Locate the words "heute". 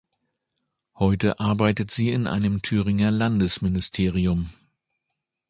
0.95-1.39